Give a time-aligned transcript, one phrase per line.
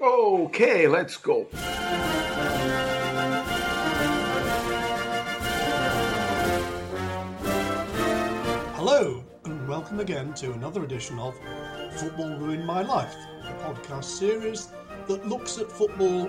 [0.00, 1.48] Okay, let's go.
[8.76, 11.34] Hello, and welcome again to another edition of
[11.96, 14.68] Football Ruined My Life, a podcast series
[15.08, 16.26] that looks at football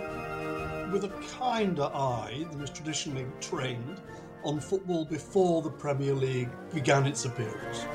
[0.91, 4.01] with a kinder eye than is traditionally trained
[4.43, 7.85] on football before the Premier League began its appearance.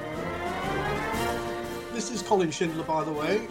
[1.92, 3.48] This is Colin Shindler, by the way.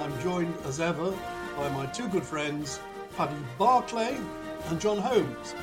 [0.00, 1.12] I'm joined as ever
[1.58, 2.78] by my two good friends,
[3.16, 4.16] Paddy Barclay
[4.68, 5.56] and John Holmes.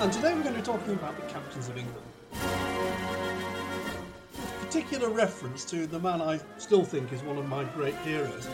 [0.00, 2.06] And today we're going to be talking about the captains of England.
[4.32, 8.46] With particular reference to the man I still think is one of my great heroes.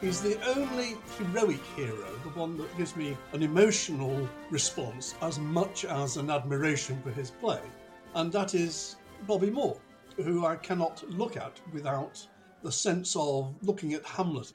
[0.00, 5.84] He's the only heroic hero, the one that gives me an emotional response as much
[5.84, 7.60] as an admiration for his play,
[8.16, 8.96] and that is
[9.28, 9.78] Bobby Moore,
[10.16, 12.26] who I cannot look at without
[12.62, 14.52] the sense of looking at Hamlet.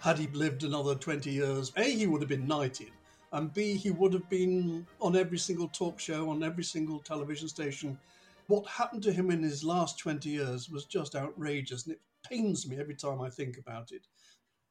[0.00, 2.90] Had he lived another 20 years, A, he would have been knighted,
[3.32, 7.48] and B, he would have been on every single talk show, on every single television
[7.48, 7.98] station.
[8.46, 12.68] What happened to him in his last 20 years was just outrageous, and it pains
[12.68, 14.06] me every time I think about it.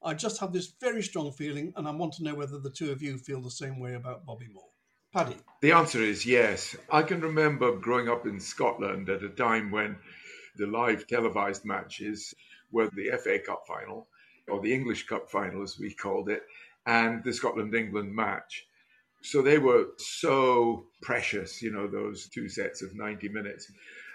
[0.03, 2.91] I just have this very strong feeling, and I want to know whether the two
[2.91, 4.69] of you feel the same way about Bobby Moore.
[5.13, 5.37] Paddy.
[5.61, 6.75] The answer is yes.
[6.91, 9.97] I can remember growing up in Scotland at a time when
[10.57, 12.33] the live televised matches
[12.71, 14.07] were the FA Cup final,
[14.47, 16.43] or the English Cup final as we called it,
[16.85, 18.65] and the Scotland England match.
[19.21, 23.71] So they were so precious, you know, those two sets of 90 minutes.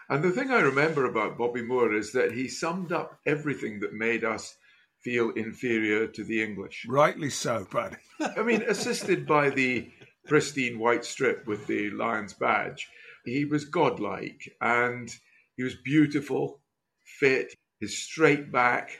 [0.08, 3.92] And the thing I remember about Bobby Moore is that he summed up everything that
[3.92, 4.56] made us
[5.00, 6.86] feel inferior to the English.
[6.88, 7.96] Rightly so, Paddy.
[8.20, 9.90] I mean, assisted by the
[10.26, 12.88] pristine white strip with the Lions badge,
[13.24, 15.10] he was godlike and
[15.56, 16.60] he was beautiful,
[17.04, 18.90] fit, his straight back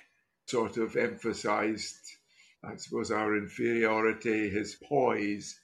[0.46, 2.00] sort of emphasized,
[2.64, 5.56] I suppose, our inferiority, his poise.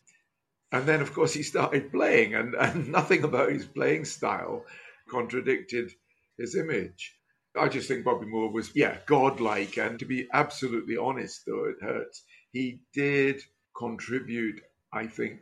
[0.71, 4.65] And then, of course, he started playing, and, and nothing about his playing style
[5.11, 5.91] contradicted
[6.39, 7.17] his image.
[7.59, 9.77] I just think Bobby Moore was, yeah, godlike.
[9.79, 13.43] And to be absolutely honest, though it hurts, he did
[13.77, 14.61] contribute,
[14.93, 15.41] I think,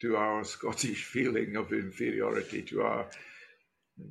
[0.00, 3.06] to our Scottish feeling of inferiority to our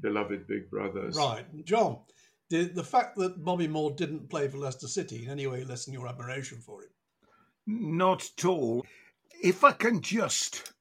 [0.01, 1.17] beloved big brothers.
[1.17, 1.45] Right.
[1.65, 1.97] John,
[2.51, 5.93] the, the fact that Bobby Moore didn't play for Leicester City in any way lessen
[5.93, 6.89] your admiration for him?
[7.65, 8.85] Not at all.
[9.41, 10.73] If I can just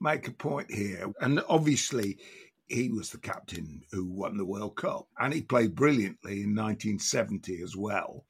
[0.00, 2.18] make a point here, and obviously
[2.66, 7.62] he was the captain who won the World Cup, and he played brilliantly in 1970
[7.62, 8.24] as well.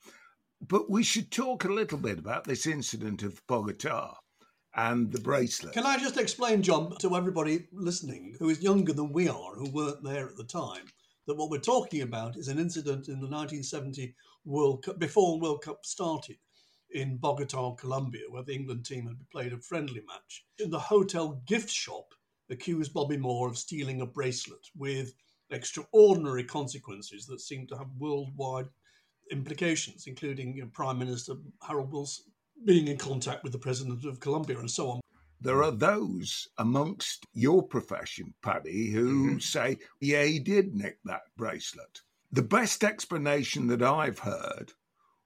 [0.60, 4.14] But we should talk a little bit about this incident of Bogota
[4.76, 5.72] and the bracelet.
[5.72, 9.70] Can I just explain, John, to everybody listening who is younger than we are, who
[9.70, 10.84] weren't there at the time,
[11.26, 15.62] that what we're talking about is an incident in the 1970 World Cup, before World
[15.62, 16.36] Cup started
[16.90, 20.44] in Bogota, Colombia, where the England team had played a friendly match.
[20.58, 22.14] In the hotel gift shop,
[22.50, 25.14] accused Bobby Moore of stealing a bracelet with
[25.50, 28.66] extraordinary consequences that seem to have worldwide
[29.30, 31.34] implications, including Prime Minister
[31.66, 32.26] Harold Wilson
[32.64, 35.00] being in contact with the President of Colombia and so on.
[35.42, 39.38] There are those amongst your profession, Paddy, who mm-hmm.
[39.38, 42.00] say, yeah, he did nick that bracelet.
[42.30, 44.72] The best explanation that I've heard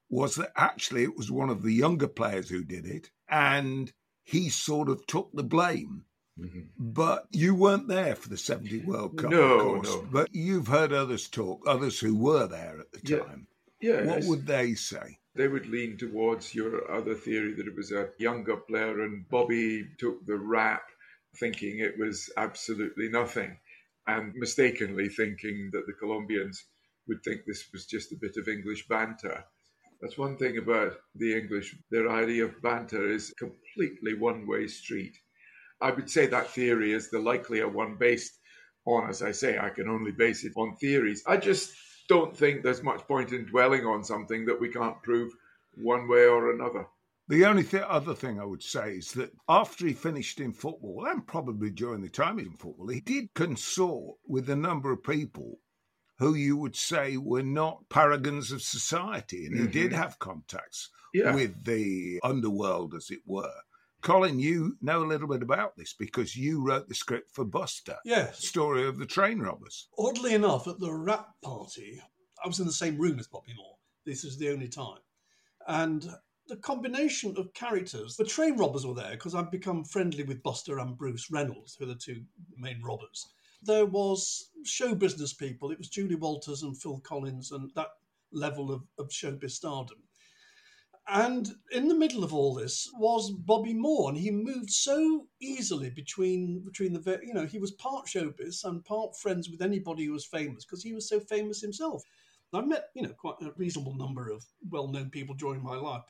[0.09, 4.49] was that actually it was one of the younger players who did it, and he
[4.49, 6.05] sort of took the blame.
[6.39, 6.61] Mm-hmm.
[6.79, 9.89] But you weren't there for the 70 World Cup, no, of course.
[9.89, 10.07] No.
[10.11, 13.07] But you've heard others talk, others who were there at the time.
[13.09, 13.23] yeah.
[13.23, 13.47] time.
[13.79, 14.05] Yeah.
[14.05, 15.19] What would they say?
[15.37, 19.87] They would lean towards your other theory that it was a younger player and Bobby
[19.99, 20.81] took the rap
[21.39, 23.55] thinking it was absolutely nothing
[24.07, 26.65] and mistakenly thinking that the Colombians
[27.07, 29.43] would think this was just a bit of English banter.
[30.01, 31.75] That's one thing about the English.
[31.91, 35.15] Their idea of banter is completely one way street.
[35.79, 38.39] I would say that theory is the likelier one based
[38.87, 41.21] on, as I say, I can only base it on theories.
[41.27, 41.75] I just
[42.07, 45.33] don't think there's much point in dwelling on something that we can't prove
[45.75, 46.87] one way or another.
[47.29, 51.05] The only th- other thing I would say is that after he finished in football,
[51.09, 54.91] and probably during the time he was in football, he did consort with a number
[54.93, 55.59] of people
[56.19, 59.45] who you would say were not paragons of society.
[59.45, 59.71] And he mm-hmm.
[59.71, 61.35] did have contacts yeah.
[61.35, 63.51] with the underworld, as it were.
[64.01, 67.97] Colin, you know a little bit about this because you wrote the script for Buster.
[68.05, 68.45] Yes.
[68.45, 69.87] Story of the train robbers.
[69.97, 72.01] Oddly enough, at the wrap party,
[72.43, 73.77] I was in the same room as Bobby Moore.
[74.05, 74.99] This is the only time.
[75.67, 76.09] And
[76.47, 80.79] the combination of characters, the train robbers were there because I've become friendly with Buster
[80.79, 82.23] and Bruce Reynolds, who are the two
[82.57, 83.27] main robbers.
[83.63, 85.71] There was show business people.
[85.71, 87.89] It was Julie Walters and Phil Collins and that
[88.31, 89.97] level of, of showbiz stardom.
[91.09, 95.89] And in the middle of all this was Bobby Moore, and he moved so easily
[95.89, 100.11] between between the you know he was part showbiz and part friends with anybody who
[100.11, 102.03] was famous because he was so famous himself.
[102.53, 106.03] I've met you know quite a reasonable number of well-known people during my life,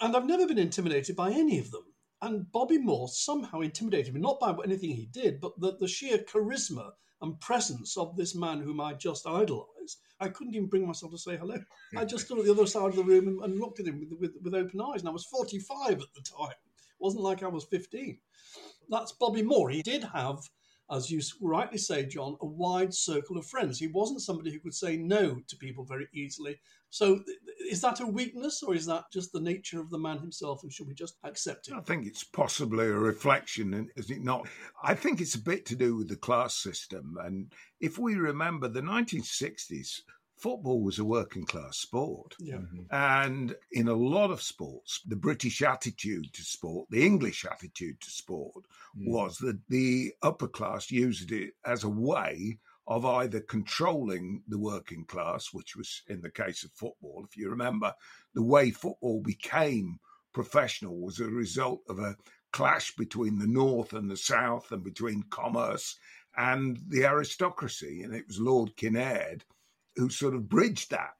[0.00, 1.84] and I've never been intimidated by any of them.
[2.22, 6.18] And Bobby Moore somehow intimidated me, not by anything he did, but the, the sheer
[6.18, 6.92] charisma
[7.24, 10.00] and presence of this man whom I just idolized.
[10.20, 11.56] I couldn't even bring myself to say hello.
[11.96, 13.98] I just stood at the other side of the room and, and looked at him
[13.98, 15.00] with, with, with, open eyes.
[15.00, 16.50] And I was 45 at the time.
[16.50, 18.18] It wasn't like I was 15.
[18.90, 19.70] That's Bobby Moore.
[19.70, 20.38] He did have
[20.90, 23.78] as you rightly say, John, a wide circle of friends.
[23.78, 26.58] He wasn't somebody who could say no to people very easily.
[26.90, 27.22] So,
[27.68, 30.72] is that a weakness, or is that just the nature of the man himself, and
[30.72, 31.74] should we just accept it?
[31.74, 34.46] I think it's possibly a reflection, is it not?
[34.82, 37.16] I think it's a bit to do with the class system.
[37.20, 40.02] And if we remember the 1960s,
[40.36, 42.34] football was a working class sport.
[42.38, 42.56] Yeah.
[42.56, 42.82] Mm-hmm.
[42.90, 48.10] And in a lot of sports, the British attitude to sport, the English attitude to
[48.10, 48.64] sport,
[48.96, 49.08] mm.
[49.08, 55.04] was that the upper class used it as a way of either controlling the working
[55.06, 57.24] class, which was in the case of football.
[57.26, 57.94] If you remember,
[58.34, 59.98] the way football became
[60.34, 62.16] professional was a result of a
[62.52, 65.96] clash between the North and the South and between commerce
[66.36, 68.02] and the aristocracy.
[68.02, 69.42] And it was Lord Kinnaird
[69.96, 71.14] who sort of bridged that.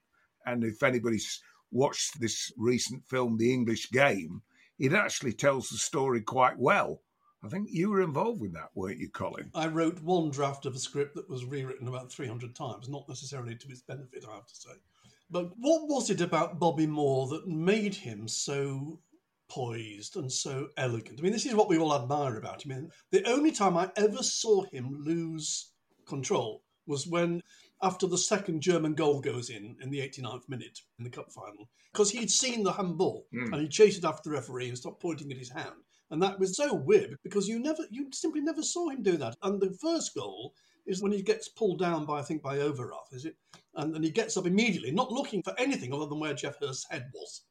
[0.46, 1.40] And if anybody's
[1.70, 4.42] watched this recent film, The English Game,
[4.78, 7.02] it actually tells the story quite well.
[7.44, 9.50] I think you were involved with that, weren't you, Colin?
[9.54, 13.54] I wrote one draft of a script that was rewritten about 300 times, not necessarily
[13.54, 14.70] to its benefit, I have to say.
[15.30, 19.00] But what was it about Bobby Moore that made him so
[19.48, 21.18] poised and so elegant?
[21.18, 22.72] I mean, this is what we all admire about him.
[22.72, 25.70] I mean, the only time I ever saw him lose
[26.06, 27.42] control was when
[27.84, 31.68] after the second German goal goes in in the 89th minute in the cup final
[31.92, 33.52] because he'd seen the handball mm.
[33.52, 35.74] and he chased it after the referee and stopped pointing at his hand.
[36.10, 39.36] And that was so weird because you never, you simply never saw him do that.
[39.42, 40.54] And the first goal
[40.86, 43.36] is when he gets pulled down by, I think, by Overath, is it?
[43.74, 46.86] And then he gets up immediately, not looking for anything other than where Geoff Hurst's
[46.90, 47.42] head was,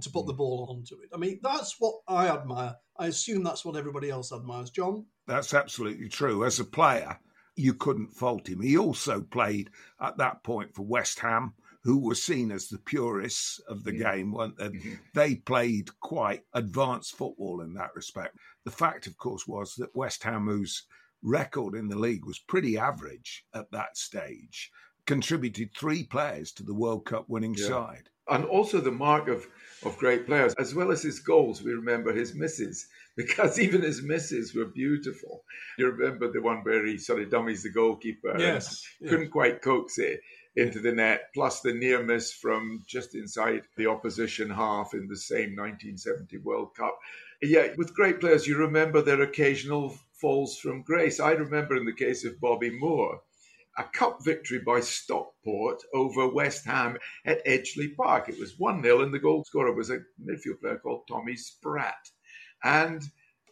[0.00, 0.28] to put mm.
[0.28, 1.10] the ball onto it.
[1.12, 2.76] I mean, that's what I admire.
[2.98, 4.70] I assume that's what everybody else admires.
[4.70, 5.06] John?
[5.26, 6.44] That's absolutely true.
[6.44, 7.18] As a player,
[7.56, 8.60] you couldn't fault him.
[8.60, 9.70] He also played
[10.00, 13.98] at that point for West Ham, who were seen as the purists of the mm.
[13.98, 14.32] game.
[14.32, 14.68] Weren't they?
[14.68, 14.94] Mm-hmm.
[15.14, 18.36] they played quite advanced football in that respect.
[18.64, 20.84] The fact, of course, was that West Ham, whose
[21.22, 24.70] record in the league was pretty average at that stage,
[25.06, 27.66] contributed three players to the World Cup winning yeah.
[27.66, 28.08] side.
[28.28, 29.46] And also the mark of,
[29.84, 32.86] of great players, as well as his goals, we remember his misses
[33.16, 35.44] because even his misses were beautiful.
[35.78, 39.98] You remember the one where he sort of dummies the goalkeeper yes, couldn't quite coax
[39.98, 40.20] it
[40.54, 45.16] into the net, plus the near miss from just inside the opposition half in the
[45.16, 46.98] same 1970 World Cup.
[47.40, 51.18] Yeah, with great players, you remember their occasional falls from grace.
[51.20, 53.20] I remember in the case of Bobby Moore,
[53.78, 58.28] a cup victory by Stockport over West Ham at Edgeley Park.
[58.28, 62.10] It was 1 0, and the goal scorer was a midfield player called Tommy Spratt.
[62.64, 63.02] And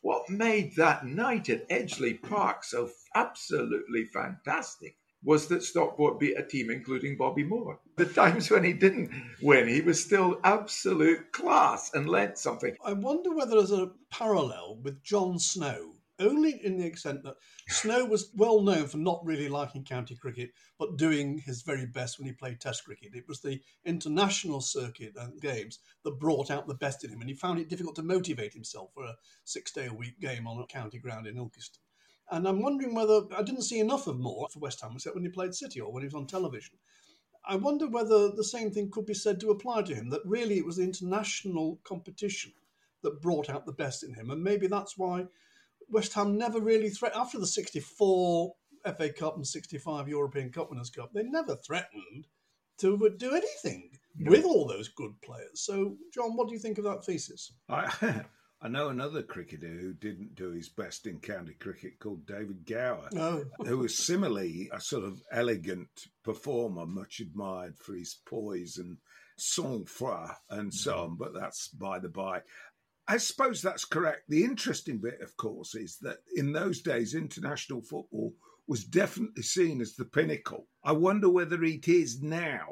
[0.02, 6.42] what made that night at Edgeley Park so absolutely fantastic was that Stockport beat a
[6.42, 7.78] team including Bobby Moore.
[7.96, 9.10] The times when he didn't
[9.42, 12.74] win, he was still absolute class and lent something.
[12.84, 17.34] I wonder whether there's a parallel with John Snow only in the extent that
[17.68, 22.18] Snow was well known for not really liking county cricket, but doing his very best
[22.18, 23.14] when he played Test cricket.
[23.14, 27.28] It was the international circuit and games that brought out the best in him, and
[27.28, 30.60] he found it difficult to motivate himself for a six day a week game on
[30.60, 31.78] a county ground in Ilkeston.
[32.30, 35.24] And I'm wondering whether I didn't see enough of Moore for West Ham, except when
[35.24, 36.78] he played City or when he was on television.
[37.44, 40.58] I wonder whether the same thing could be said to apply to him, that really
[40.58, 42.52] it was the international competition
[43.02, 44.30] that brought out the best in him.
[44.30, 45.26] And maybe that's why
[45.90, 48.54] West Ham never really threatened after the 64
[48.96, 51.12] FA Cup and 65 European Cup Winners' Cup.
[51.12, 52.26] They never threatened
[52.78, 54.30] to do anything no.
[54.30, 55.64] with all those good players.
[55.64, 57.52] So, John, what do you think of that thesis?
[57.68, 58.22] I,
[58.62, 63.08] I know another cricketer who didn't do his best in county cricket called David Gower,
[63.16, 63.44] oh.
[63.64, 65.88] who was similarly a sort of elegant
[66.24, 68.98] performer, much admired for his poise and
[69.38, 71.00] sang-froid and so mm-hmm.
[71.00, 72.40] on, but that's by the by.
[73.10, 74.22] I suppose that's correct.
[74.28, 78.32] The interesting bit, of course, is that in those days, international football
[78.68, 80.68] was definitely seen as the pinnacle.
[80.84, 82.66] I wonder whether it is now.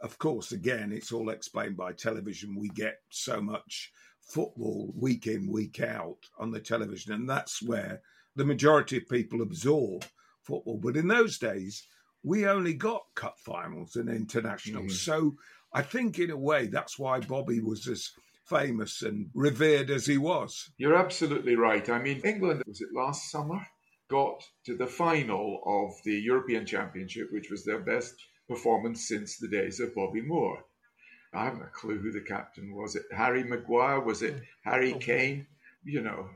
[0.00, 2.58] Of course, again, it's all explained by television.
[2.58, 8.02] We get so much football week in, week out on the television, and that's where
[8.34, 10.04] the majority of people absorb
[10.42, 10.78] football.
[10.78, 11.86] But in those days,
[12.24, 14.94] we only got cup finals and internationals.
[14.94, 15.04] Mhm.
[15.04, 15.36] So
[15.72, 18.10] I think, in a way, that's why Bobby was as
[18.48, 20.70] famous and revered as he was.
[20.78, 21.88] You're absolutely right.
[21.88, 23.60] I mean, England, was it last summer,
[24.10, 28.14] got to the final of the European Championship, which was their best
[28.48, 30.64] performance since the days of Bobby Moore.
[31.32, 32.94] I haven't a clue who the captain was.
[32.94, 34.00] It Harry Maguire?
[34.00, 34.98] Was it Harry Oh.
[34.98, 35.46] Kane?
[35.84, 36.28] You know,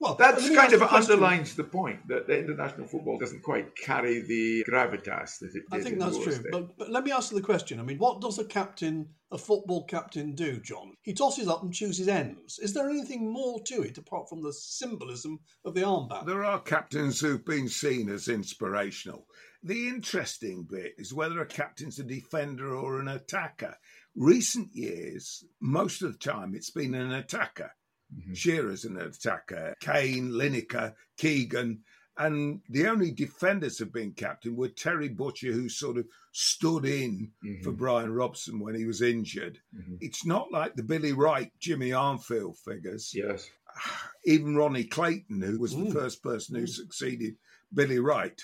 [0.00, 4.20] Well, that kind of the underlines the point that the international football doesn't quite carry
[4.20, 5.80] the gravitas that it did.
[5.80, 6.38] I think in that's true.
[6.50, 7.80] But, but let me ask you the question.
[7.80, 10.94] I mean, what does a captain, a football captain, do, John?
[11.02, 12.58] He tosses up and chooses ends.
[12.60, 16.26] Is there anything more to it apart from the symbolism of the armband?
[16.26, 19.26] There are captains who've been seen as inspirational.
[19.62, 23.76] The interesting bit is whether a captain's a defender or an attacker.
[24.14, 27.72] Recent years, most of the time, it's been an attacker.
[28.14, 28.36] Mhm.
[28.36, 31.82] Shearer's an attacker, Kane, Lineker, Keegan.
[32.16, 37.32] And the only defenders have been captain were Terry Butcher, who sort of stood in
[37.62, 37.76] for Mhm.
[37.76, 39.58] Brian Robson when he was injured.
[39.76, 39.98] Mhm.
[40.00, 43.50] It's not like the Billy Wright, Jimmy Armfield figures Yes.
[44.24, 45.86] even Ronnie Clayton, who was Mm.
[45.88, 47.36] the first person who succeeded
[47.72, 48.40] Billy Wright.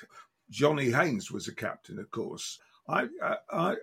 [0.50, 2.58] Johnny Haynes was a captain, of course.
[2.88, 3.76] I, I, I,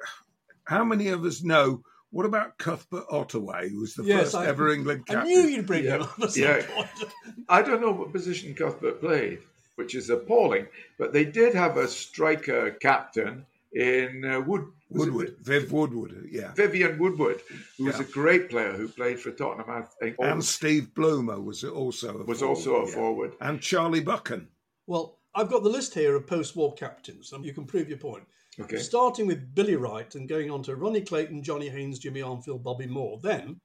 [0.65, 1.83] how many of us know?
[2.09, 5.21] What about Cuthbert Ottaway, who was the Yes, first I- ever England captain?
[5.21, 5.95] I knew you'd bring Yeah.
[5.97, 6.65] him up at some Yeah.
[6.67, 6.89] point.
[7.49, 9.39] I don't know what position Cuthbert played,
[9.77, 10.67] which is appalling,
[10.97, 14.65] but they did have a striker captain in uh, Wood.
[14.89, 16.53] was it Woodward, Viv Woodward, yeah.
[16.53, 17.41] Vivian Woodward,
[17.77, 19.69] who was a great player who played for Tottenham.
[19.69, 22.93] I think And Steve Bloomer was also a was forward, also a yeah.
[22.93, 23.33] forward.
[23.39, 24.47] And Charlie Buchan.
[24.87, 28.23] Well, I've got the list here of post-war captains, and you can prove your point.
[28.59, 28.77] Okay.
[28.77, 32.87] Starting with Billy Wright and going on to Ronnie Clayton, Johnny Haynes, Jimmy Armfield, Bobby
[32.87, 33.19] Moore.
[33.21, 33.59] Then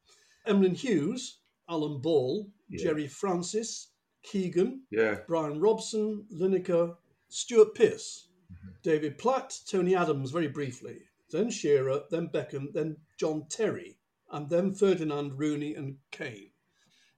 [0.47, 1.39] Emlyn Hughes,
[1.71, 2.85] Alan Ball, Yeah.
[2.85, 3.92] Gerry Francis,
[4.23, 5.19] Keegan, Yeah.
[5.27, 6.97] Brian Robson, Lineker,
[7.29, 8.69] Stuart Pearce, Mm-hmm.
[8.83, 10.99] David Platt, Tony Adams, very briefly,
[11.31, 13.97] then Shearer, then Beckham, then John Terry,
[14.31, 16.51] and then Ferdinand, Rooney, and Kane.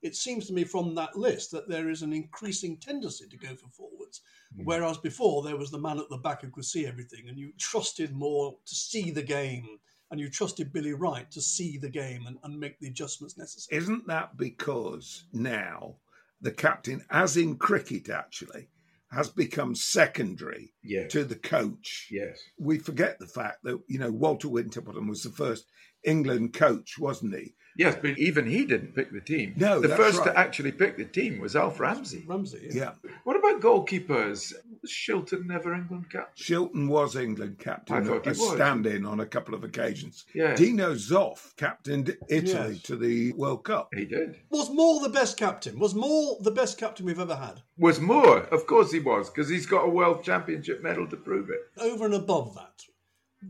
[0.01, 3.53] It seems to me from that list that there is an increasing tendency to go
[3.55, 4.21] for forwards,
[4.55, 4.63] Mm.
[4.63, 7.51] whereas before there was the man at the back who could see everything, and you
[7.57, 9.79] trusted more to see the game,
[10.11, 13.77] and you trusted Billy Wright to see the game and, and make the adjustments necessary.
[13.81, 15.95] Isn't that because now
[16.41, 18.69] the captain, as in cricket actually,
[19.11, 21.07] has become secondary Yeah.
[21.07, 22.07] to the coach?
[22.11, 22.39] Yes.
[22.59, 25.65] we forget the fact that you know Walter Winterbottom was the first
[26.05, 27.53] England coach, wasn't he?
[27.77, 29.53] Yes, but even he didn't pick the team.
[29.57, 30.27] No, the that's first right.
[30.31, 32.23] to actually pick the team was Alf Ramsey.
[32.25, 32.91] Ramsey, Yeah,
[33.25, 34.53] What about goalkeepers?
[34.81, 36.41] Was Shilton never England captain?
[36.41, 37.95] Shilton was England captain.
[37.97, 38.53] I captain, thought he a was.
[38.55, 40.25] stand-in on a couple of occasions.
[40.33, 40.55] Yeah.
[40.55, 42.81] Dino Zoff captained Italy Yes.
[42.83, 43.89] to the World Cup.
[43.93, 44.37] He did.
[44.49, 45.77] Was Moore the best captain?
[45.77, 47.61] Was Moore the best captain we've ever had?
[47.77, 48.43] Was Moore?
[48.53, 51.59] Of course he was, because he's got a World Championship medal to prove it.
[51.77, 52.83] Over and above that,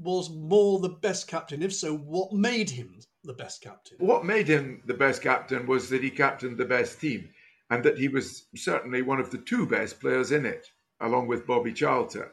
[0.01, 1.63] was Moore the best captain?
[1.63, 3.97] If so, what made him the best captain?
[3.99, 7.29] What made him the best captain was that he captained the best team,
[7.69, 10.67] and that he was certainly one of the two best players in it,
[11.01, 12.29] along with Bobby Charlton.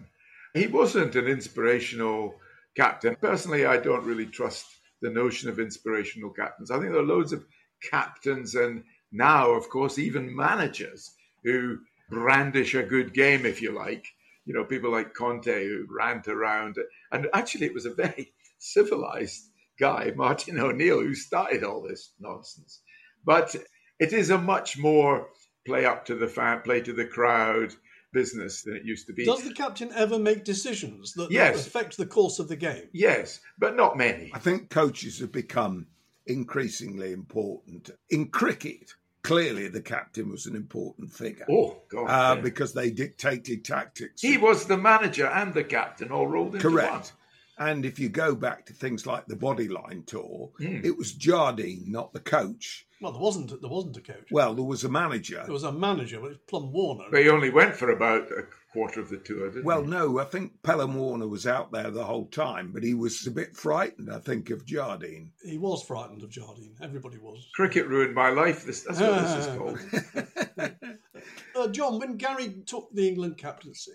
[0.55, 2.35] He wasn't an inspirational
[2.77, 3.17] captain.
[3.17, 4.67] Personally, I don't really trust
[5.01, 6.71] the notion of inspirational captains.
[6.71, 7.45] I think there are loads of
[7.91, 11.11] captains, and now, of course, even managers
[11.43, 11.79] who
[12.11, 14.07] brandish a good game, if you like.
[14.45, 16.77] You know, people like Conte who rant around.
[17.13, 22.81] And actually, it was a very civilized guy, Martin O'Neill, who started all this nonsense.
[23.25, 23.55] But
[23.99, 25.29] it is a much more
[25.65, 27.75] play up to the fan, play to the crowd
[28.13, 29.25] business than it used to be.
[29.25, 31.67] Does the captain ever make decisions that, that Yes.
[31.67, 32.89] affect the course of the game?
[32.93, 34.31] Yes, but not many.
[34.35, 35.87] I think coaches have become
[36.27, 38.93] increasingly important in cricket.
[39.23, 42.07] Clearly, the captain was an important figure Oh, God.
[42.07, 42.41] uh, yeah.
[42.41, 44.21] because they dictated tactics.
[44.21, 47.13] He was the manager and the captain all rolled into Correct.
[47.69, 50.85] And if you go back to things like the Bodyline tour, Mm.
[50.85, 52.87] it was Jardine, not the coach.
[53.01, 53.49] Well, there wasn't.
[53.61, 54.29] There wasn't a coach.
[54.31, 55.43] Well, there was a manager.
[55.45, 57.03] There was a manager, but it was Plum Warner.
[57.03, 57.11] one.
[57.11, 59.91] But he only went for about a quarter of the tour, didn't Well, he?
[59.91, 63.31] no, I think Pelham Warner was out there the whole time, but he was a
[63.31, 65.33] bit frightened, I think, of Jardine.
[65.45, 66.75] He was frightened of Jardine.
[66.81, 67.49] Everybody was.
[67.55, 68.65] Cricket ruined my life.
[68.65, 69.79] This, that's what this is called.
[71.55, 73.93] Uh, John, when Gary took the England captaincy,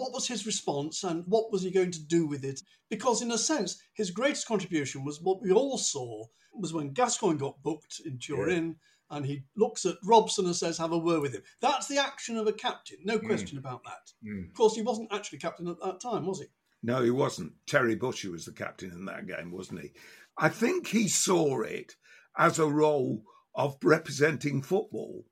[0.00, 2.62] what was his response and what was he going to do with it?
[2.88, 7.38] Because, in a sense, his greatest contribution was what we all saw was when Gascoigne
[7.38, 8.76] got booked in Turin
[9.10, 11.42] and he looks at Robson and says, Have a word with him.
[11.60, 14.12] That's the action of a captain, no question about that.
[14.26, 14.48] Mm.
[14.48, 16.46] Of course, he wasn't actually captain at that time, was he?
[16.82, 17.52] No, he wasn't.
[17.66, 19.92] Terry Butcher was the captain in that game, wasn't he?
[20.38, 21.96] I think he saw it
[22.38, 23.22] as a role
[23.54, 25.26] of representing football.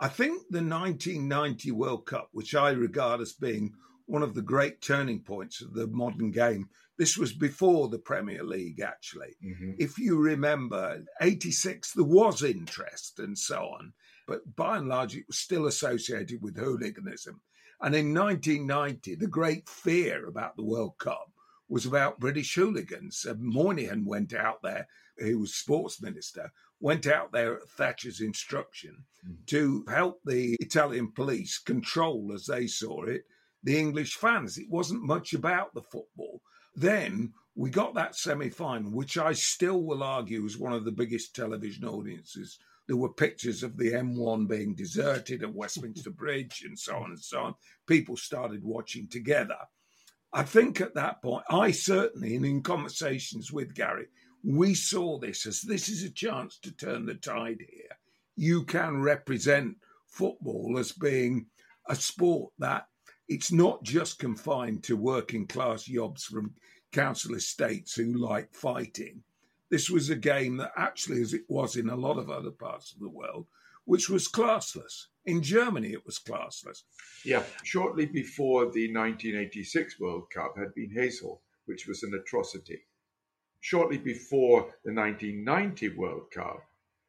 [0.00, 3.74] I think the 1990 World Cup, which I regard as being
[4.08, 6.68] one of the great turning points of the modern game.
[6.96, 9.36] This was before the Premier League, actually.
[9.44, 9.72] Mm-hmm.
[9.78, 13.92] If you remember, 86, there was interest and so on,
[14.26, 17.40] but by and large, it was still associated with hooliganism.
[17.82, 21.30] And in 1990, the great fear about the World Cup
[21.68, 23.26] was about British hooligans.
[23.28, 24.88] Uh, Moynihan went out there,
[25.18, 26.50] he was sports minister,
[26.80, 29.46] went out there at Thatcher's instruction mm.
[29.46, 33.24] to help the Italian police control, as they saw it,
[33.62, 34.58] the English fans.
[34.58, 36.40] It wasn't much about the football.
[36.74, 40.92] Then we got that semi final, which I still will argue is one of the
[40.92, 42.58] biggest television audiences.
[42.86, 47.20] There were pictures of the M1 being deserted at Westminster Bridge and so on and
[47.20, 47.54] so on.
[47.86, 49.58] People started watching together.
[50.32, 54.06] I think at that point, I certainly, and in conversations with Gary,
[54.44, 57.96] we saw this as this is a chance to turn the tide here.
[58.36, 61.46] You can represent football as being
[61.88, 62.86] a sport that
[63.28, 66.54] it's not just confined to working class yobs from
[66.92, 69.22] council estates who like fighting.
[69.70, 72.92] This was a game that actually, as it was in a lot of other parts
[72.92, 73.46] of the world,
[73.84, 75.06] which was classless.
[75.26, 76.84] In Germany, it was classless.
[77.24, 77.42] Yeah.
[77.64, 82.80] Shortly before the 1986 World Cup had been Heysel, which was an atrocity.
[83.60, 86.62] Shortly before the 1990 World Cup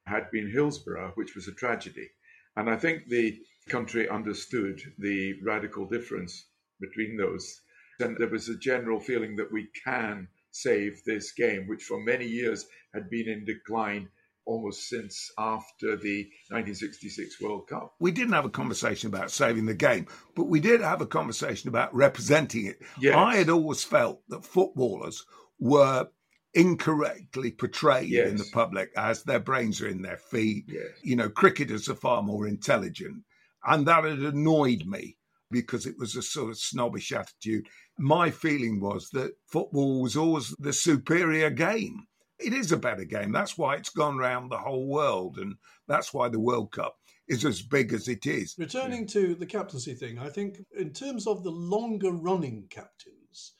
[0.06, 2.10] had been Hillsborough, which was a tragedy.
[2.58, 6.48] And I think the country understood the radical difference
[6.80, 7.62] between those.
[8.00, 12.26] And there was a general feeling that we can save this game, which for many
[12.26, 14.10] years had been in decline
[14.46, 17.94] almost since after the 1966 World Cup.
[18.00, 21.68] We didn't have a conversation about saving the game, but we did have a conversation
[21.68, 22.80] about representing it.
[23.00, 23.16] Yes.
[23.16, 25.24] I had always felt that footballers
[25.60, 26.08] were
[26.56, 28.28] incorrectly portrayed yes.
[28.28, 30.66] in the public as their brains are in their feet.
[30.68, 30.88] Yes.
[31.04, 33.24] You know, cricketers are far more intelligent.
[33.66, 35.18] And that had annoyed me
[35.52, 37.68] because it was a sort of snobbish attitude.
[37.98, 42.08] My feeling was that football was always the superior game
[42.40, 43.32] it is a better game.
[43.32, 45.56] That's why it's gone around the whole world, and
[45.88, 46.96] that's why the World Cup
[47.28, 48.56] is as big as it is.
[48.58, 53.54] Returning to the captaincy thing, I think in terms of the longer running captains,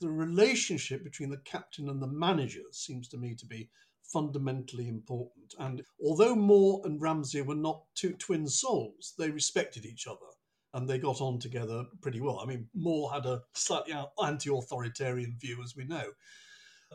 [0.00, 3.70] the relationship between the captain and the manager seems to me to be
[4.12, 5.54] fundamentally important.
[5.58, 10.18] And although Moore and Ramsey were not two twin souls, they respected each other
[10.74, 12.40] and they got on together pretty well.
[12.40, 16.04] I mean, Moore had a slightly anti authoritarian view, as we know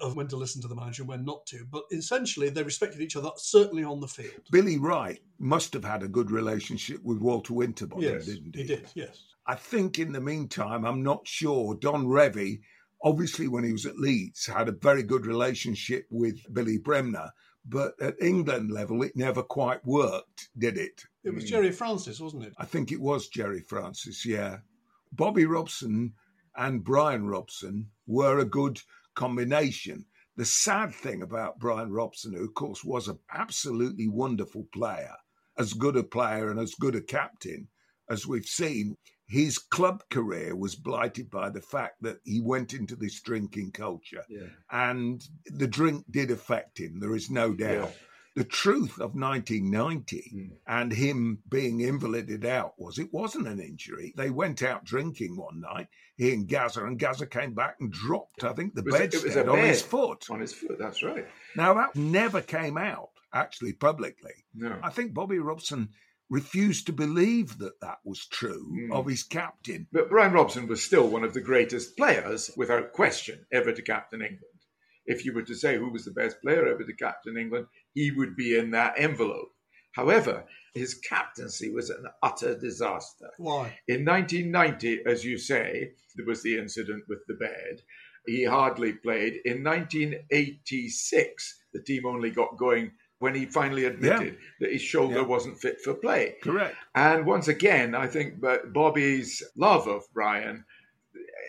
[0.01, 1.65] of when to listen to the manager and when not to.
[1.71, 4.31] But essentially, they respected each other, certainly on the field.
[4.51, 8.61] Billy Wright must have had a good relationship with Walter Winterbottom, yes, didn't he?
[8.61, 9.23] He did, yes.
[9.45, 11.75] I think in the meantime, I'm not sure.
[11.75, 12.61] Don Revie,
[13.03, 17.31] obviously, when he was at Leeds, had a very good relationship with Billy Bremner.
[17.69, 21.03] But at England level, it never quite worked, did it?
[21.23, 21.47] It was mm.
[21.47, 22.53] Gerry Francis, wasn't it?
[22.57, 24.59] I think it was Gerry Francis, yeah.
[25.11, 26.13] Bobby Robson
[26.55, 28.81] and Brian Robson were a good
[29.15, 30.05] combination.
[30.37, 35.15] The sad thing about Brian Robson, who of course was an absolutely wonderful player,
[35.57, 37.67] as good a player and as good a captain
[38.09, 38.95] as we've seen,
[39.27, 44.23] his club career was blighted by the fact that he went into this drinking culture.
[44.29, 44.47] Yeah.
[44.71, 47.89] And the drink did affect him, there is no doubt.
[47.89, 47.91] Yeah
[48.37, 50.49] the truth of 1990 mm.
[50.67, 54.13] and him being invalided out was it wasn't an injury.
[54.15, 55.87] They went out drinking one night,
[56.17, 59.81] he and Gazza and Gazza came back and dropped, I think, the bedstead on his
[59.81, 60.27] foot.
[60.29, 61.25] On his foot, that's right.
[61.55, 64.45] Now, that never came out, actually, publicly.
[64.53, 64.77] No.
[64.83, 65.89] I think Bobby Robson
[66.29, 68.93] refused to believe that that was true mm.
[68.93, 69.87] of his captain.
[69.91, 74.21] But Brian Robson was still one of the greatest players, without question, ever to captain
[74.21, 74.57] England
[75.07, 78.11] if you were to say who was the best player ever to captain England, he
[78.11, 79.53] would be in that envelope.
[79.93, 80.43] However,
[80.75, 83.29] his captaincy was an utter disaster.
[83.37, 83.79] Why?
[83.87, 87.81] In 1990, as you say, there was the incident with the bed.
[88.27, 89.39] He hardly played.
[89.45, 94.39] In 1986, the team only got going when he finally admitted yeah.
[94.59, 95.25] that his shoulder yeah.
[95.25, 96.35] wasn't fit for play.
[96.43, 96.75] Correct.
[96.93, 98.35] And once again, I think
[98.73, 100.65] Bobby's love of Brian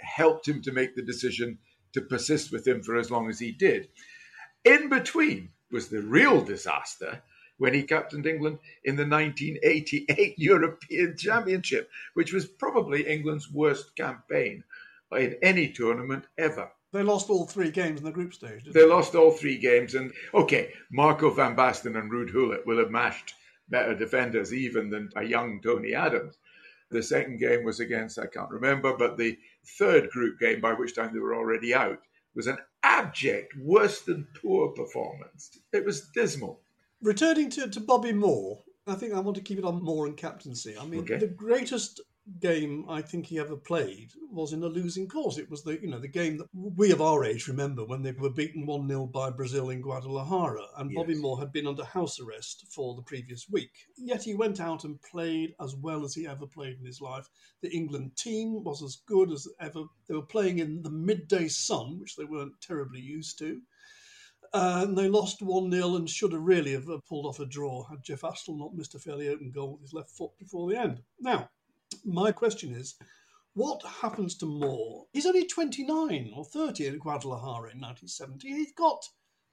[0.03, 1.59] helped him to make the decision
[1.93, 3.89] to persist with him for as long as he did.
[4.65, 7.23] In between was the real disaster
[7.59, 14.65] when he captained England in the 1988 European Championship, which was probably England's worst campaign
[15.13, 16.71] in any tournament ever.
[16.93, 18.65] They lost all three games in the group stage.
[18.65, 22.79] they, they lost all three games, and okay, Marco van Basten and Ruud Gullit will
[22.79, 23.35] have mashed
[23.69, 26.39] better defenders even than a young Tony Adams.
[26.91, 29.39] The second game was against, I can't remember, but the
[29.79, 32.01] third group game, by which time they were already out,
[32.35, 35.59] was an abject, worse than poor performance.
[35.73, 36.61] It was dismal.
[37.03, 40.17] Returning to, to Bobby Moore, I think I want to keep it on Moore and
[40.17, 40.77] captaincy.
[40.79, 41.19] I mean, okay.
[41.19, 42.01] the greatest
[42.41, 45.39] game I think he ever played was in a losing cause.
[45.39, 48.13] It was the you know the game that we of our age remember when they
[48.13, 50.97] were beaten one 0 by Brazil in Guadalajara, and yes.
[50.97, 53.71] Bobby Moore had been under house arrest for the previous week.
[53.97, 57.29] Yet he went out and played as well as he ever played in his life.
[57.63, 59.85] The England team was as good as ever.
[60.09, 63.61] They were playing in the midday sun, which they weren't terribly used to.
[64.55, 67.85] Uh, and they lost 1 0 and should have really have pulled off a draw
[67.85, 70.79] had Jeff Astle not missed a fairly open goal with his left foot before the
[70.79, 71.03] end.
[71.21, 71.51] Now,
[72.05, 72.97] my question is
[73.55, 75.07] what happens to Moore?
[75.13, 78.49] He's only 29 or 30 in Guadalajara in 1970.
[78.49, 79.05] He's got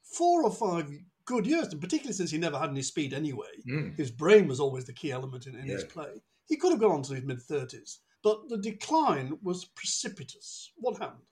[0.03, 0.91] four or five
[1.25, 3.47] good years, and particularly since he never had any speed anyway.
[3.67, 3.97] Mm.
[3.97, 5.73] His brain was always the key element in, in yeah.
[5.73, 6.21] his play.
[6.47, 10.71] He could have gone on to his mid 30s, but the decline was precipitous.
[10.77, 11.23] What happened?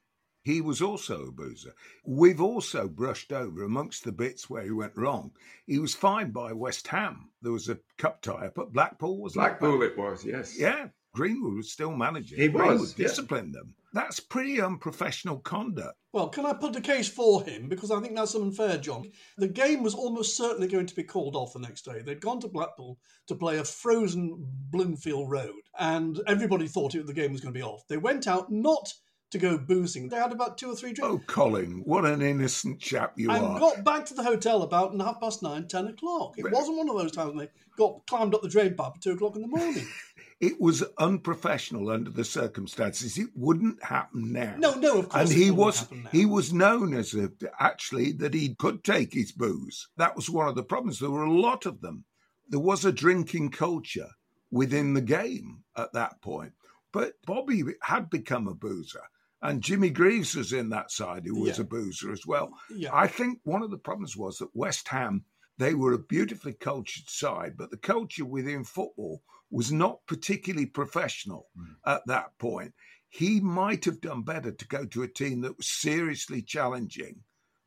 [0.44, 1.74] He was also a boozer.
[2.06, 5.32] We've also brushed over amongst the bits where he went wrong.
[5.66, 7.30] He was fined by West Ham.
[7.42, 10.60] There was a cup tie up at Blackpool, was Blackpool it was, yes.
[10.60, 10.90] Yeah.
[11.14, 12.40] Greenwood was still managing.
[12.40, 12.94] He Greenwood was.
[12.94, 13.62] disciplined yeah.
[13.62, 13.76] them.
[13.94, 15.96] That's pretty unprofessional conduct.
[16.12, 17.70] Well, can I put the case for him?
[17.70, 19.12] Because I think that's unfair, John.
[19.38, 22.02] The game was almost certainly going to be called off the next day.
[22.02, 27.14] They'd gone to Blackpool to play a frozen Bloomfield Road, and everybody thought it, the
[27.14, 27.88] game was going to be off.
[27.88, 28.92] They went out not
[29.34, 30.08] to go boozing.
[30.08, 31.14] They had about two or three drinks.
[31.14, 33.52] Oh, Colin, what an innocent chap you and are.
[33.52, 36.36] And got back to the hotel about half past nine, ten o'clock.
[36.38, 39.02] It wasn't one of those times when they got climbed up the drain pipe at
[39.02, 39.86] two o'clock in the morning.
[40.40, 43.18] it was unprofessional under the circumstances.
[43.18, 44.56] It wouldn't happen now.
[44.58, 45.30] No, no, of course.
[45.30, 49.90] And he was he was known as a, actually that he could take his booze.
[49.98, 51.00] That was one of the problems.
[51.00, 52.06] There were a lot of them.
[52.48, 54.10] There was a drinking culture
[54.52, 56.54] within the game at that point.
[56.92, 59.02] But Bobby had become a boozer.
[59.44, 61.64] And Jimmy Greaves was in that side, who was yeah.
[61.64, 62.54] a boozer as well.
[62.74, 62.92] Yeah.
[62.94, 65.26] I think one of the problems was that West Ham,
[65.58, 71.50] they were a beautifully cultured side, but the culture within football was not particularly professional
[71.58, 71.76] mm.
[71.86, 72.74] at that point.
[73.10, 77.20] He might have done better to go to a team that was seriously challenging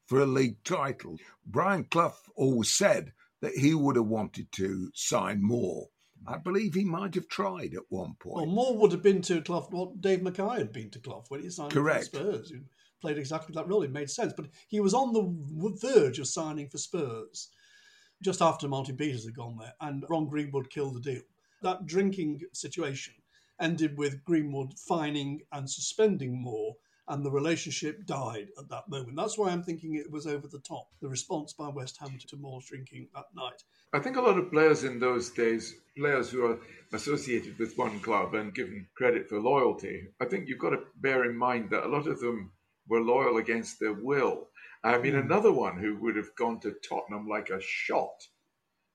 [0.06, 1.18] for a league title.
[1.44, 3.12] Brian Clough always said
[3.42, 5.88] that he would have wanted to sign Moore
[6.28, 8.36] I believe he might have tried at one point.
[8.36, 11.42] Well, Moore would have been to Clough what Dave Mackay had been to Clough when
[11.42, 12.10] he signed Correct.
[12.10, 12.50] for Spurs.
[12.50, 12.60] He
[13.00, 13.82] played exactly that role.
[13.82, 14.32] It made sense.
[14.36, 17.50] But he was on the verge of signing for Spurs
[18.22, 21.22] just after Martin Peters had gone there, and Ron Greenwood killed the deal.
[21.62, 23.14] That drinking situation
[23.60, 26.76] ended with Greenwood fining and suspending Moore
[27.08, 29.16] and the relationship died at that moment.
[29.16, 32.36] That's why I'm thinking it was over the top, the response by West Ham to
[32.36, 33.62] Moore's drinking that night.
[33.92, 36.58] I think a lot of players in those days, players who are
[36.92, 41.24] associated with one club and given credit for loyalty, I think you've got to bear
[41.24, 42.50] in mind that a lot of them
[42.88, 44.48] were loyal against their will.
[44.82, 45.24] I mean, mm.
[45.24, 48.26] another one who would have gone to Tottenham like a shot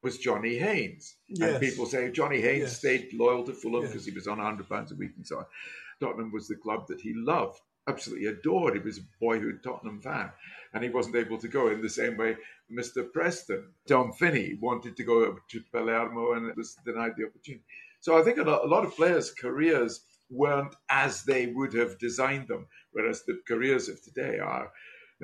[0.03, 1.15] was Johnny Haynes.
[1.27, 1.51] Yes.
[1.51, 2.77] And people say Johnny Haynes yes.
[2.77, 4.05] stayed loyal to Fulham because yes.
[4.05, 5.45] he was on £100 a week and so on.
[5.99, 8.75] Tottenham was the club that he loved absolutely adored.
[8.75, 10.31] He was a boyhood Tottenham fan,
[10.73, 12.37] and he wasn't able to go in the same way
[12.71, 13.11] Mr.
[13.11, 13.73] Preston.
[13.87, 17.63] Tom Finney wanted to go to Palermo and was denied the opportunity.
[17.99, 21.99] So I think a lot, a lot of players' careers weren't as they would have
[21.99, 24.71] designed them, whereas the careers of today are,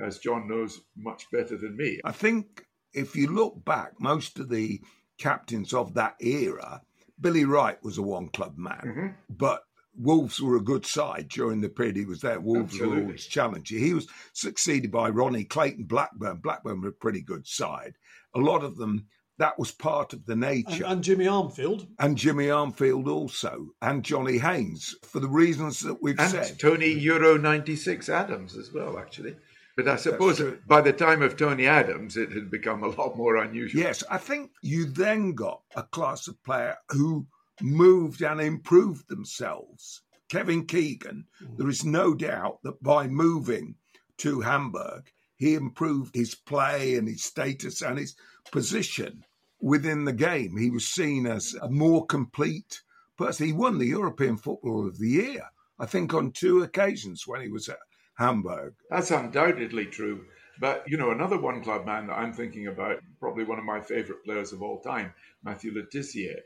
[0.03, 1.99] as John knows much better than me.
[2.03, 4.81] I think if you look back, most of the
[5.17, 6.81] captains of that era,
[7.19, 9.07] Billy Wright was a one club man, mm-hmm.
[9.29, 9.63] but
[9.97, 12.39] Wolves were a good side during the period he was there.
[12.39, 12.97] Wolves Absolutely.
[12.97, 13.79] were always challenging.
[13.79, 16.37] He was succeeded by Ronnie Clayton Blackburn.
[16.37, 17.95] Blackburn were a pretty good side.
[18.35, 19.07] A lot of them,
[19.39, 20.83] that was part of the nature.
[20.83, 21.87] And, and Jimmy Armfield.
[21.99, 23.69] And Jimmy Armfield also.
[23.81, 26.59] And Johnny Haynes, for the reasons that we've and said.
[26.59, 29.35] Tony Euro 96 Adams as well, actually.
[29.77, 33.35] But I suppose by the time of Tony Adams, it had become a lot more
[33.35, 33.79] unusual.
[33.79, 37.27] Yes, I think you then got a class of player who
[37.61, 40.01] moved and improved themselves.
[40.29, 41.57] Kevin Keegan, mm.
[41.57, 43.75] there is no doubt that by moving
[44.17, 48.15] to Hamburg, he improved his play and his status and his
[48.51, 49.23] position
[49.61, 50.57] within the game.
[50.57, 52.81] He was seen as a more complete
[53.17, 53.47] person.
[53.47, 55.43] He won the European Football of the Year,
[55.79, 57.77] I think, on two occasions when he was at
[58.15, 58.73] Hamburg.
[58.89, 60.25] That's undoubtedly true.
[60.59, 63.79] But, you know, another one club man that I'm thinking about, probably one of my
[63.79, 66.39] favourite players of all time, Matthew Le Tissier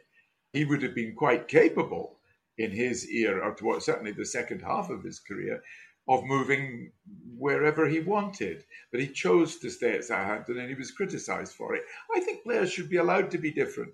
[0.54, 2.20] he would have been quite capable
[2.58, 5.64] in his era, or certainly the second half of his career,
[6.08, 6.92] of moving
[7.38, 8.64] wherever he wanted.
[8.92, 11.84] But he chose to stay at Southampton and he was criticised for it.
[12.14, 13.94] I think players should be allowed to be different.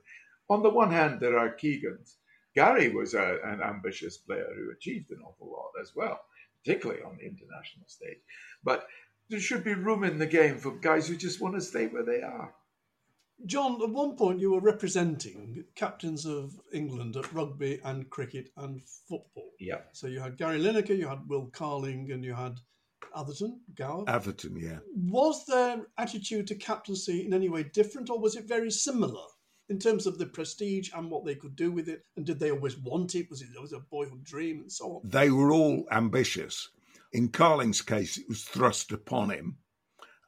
[0.49, 2.15] On the one hand, there are Keegans.
[2.55, 6.19] Gary was a, an ambitious player who achieved an awful lot as well,
[6.63, 8.17] particularly on the international stage.
[8.63, 8.87] But
[9.29, 12.03] there should be room in the game for guys who just want to stay where
[12.03, 12.53] they are.
[13.45, 18.82] John, at one point you were representing captains of England at rugby and cricket and
[18.84, 19.52] football.
[19.60, 19.82] Yeah.
[19.93, 22.60] So you had Gary Lineker, you had Will Carling, and you had
[23.15, 24.04] Atherton, Gower.
[24.08, 24.80] Atherton, yeah.
[24.95, 29.23] Was their attitude to captaincy in any way different, or was it very similar
[29.69, 32.06] in terms of the prestige and what they could do with it?
[32.15, 33.30] And did they always want it?
[33.30, 35.02] Was it always a boyhood dream and so on?
[35.04, 36.69] They were all ambitious.
[37.13, 39.58] In Carling's case, it was thrust upon him.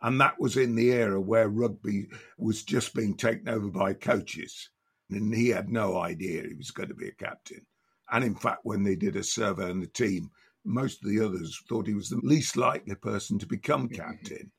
[0.02, 2.08] And that was in the era where rugby
[2.38, 4.70] was just being taken over by coaches.
[5.10, 7.66] And he had no idea he was going to be a captain.
[8.12, 10.32] And in fact, when they did a survey on the team,
[10.66, 14.02] most of the others thought he was the least likely person to become mm-hmm.
[14.02, 14.52] captain.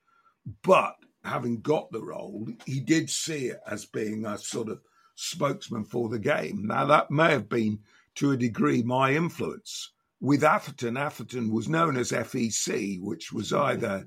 [0.63, 4.81] but having got the role, he did see it as being a sort of
[5.17, 6.67] spokesman for the game.
[6.67, 7.79] Now, that may have been
[8.17, 9.93] to a degree my influence.
[10.21, 14.07] With Atherton, Atherton was known as FEC, which was either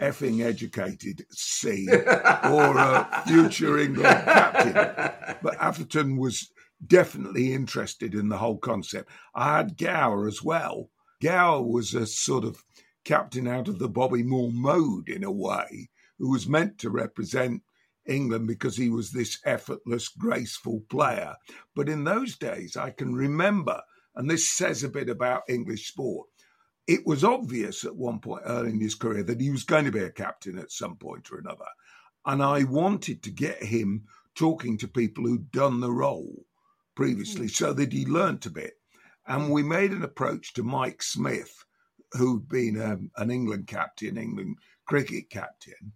[0.00, 5.36] effing educated C or a future England captain.
[5.42, 6.52] But Atherton was
[6.86, 9.10] definitely interested in the whole concept.
[9.34, 10.88] I had Gower as well,
[11.20, 12.64] Gower was a sort of
[13.04, 17.62] captain out of the Bobby Moore mode in a way, who was meant to represent
[18.06, 21.34] England because he was this effortless, graceful player.
[21.76, 23.82] But in those days, I can remember,
[24.16, 26.28] and this says a bit about English sport,
[26.86, 29.92] it was obvious at one point early in his career that he was going to
[29.92, 31.68] be a captain at some point or another.
[32.26, 36.44] And I wanted to get him talking to people who'd done the role
[36.96, 37.50] previously mm.
[37.50, 38.74] so that he learnt a bit.
[39.26, 41.64] And we made an approach to Mike Smith,
[42.12, 45.92] who'd been um, an England captain, England cricket captain,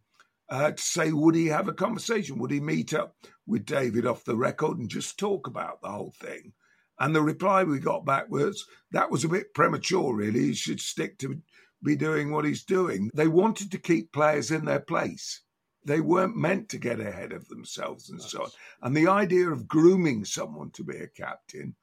[0.48, 2.38] uh, to say, would he have a conversation?
[2.38, 6.14] Would he meet up with David off the record and just talk about the whole
[6.20, 6.52] thing?
[6.98, 10.40] And the reply we got back was that was a bit premature, really.
[10.40, 11.40] He should stick to
[11.82, 13.10] be doing what he's doing.
[13.14, 15.42] They wanted to keep players in their place.
[15.84, 18.50] They weren't meant to get ahead of themselves and so on.
[18.82, 21.74] And the idea of grooming someone to be a captain